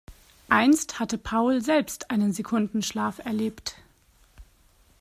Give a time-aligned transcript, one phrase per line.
[0.49, 3.75] Einst hatte Paul selbst einen Sekundenschlaf erlebt.